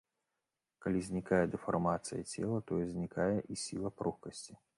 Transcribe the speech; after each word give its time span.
Калі 0.85 0.99
знікае 1.09 1.41
дэфармацыя 1.55 2.21
цела, 2.33 2.57
тое 2.73 2.83
знікае 2.95 3.29
і 3.51 3.61
сіла 3.67 3.89
пругкасці. 4.01 4.53